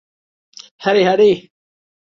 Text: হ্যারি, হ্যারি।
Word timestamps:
হ্যারি, 0.81 1.01
হ্যারি। 1.03 1.31